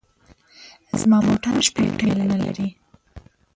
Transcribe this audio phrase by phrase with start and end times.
[0.99, 2.67] زما موټر شپږ ټیرونه لري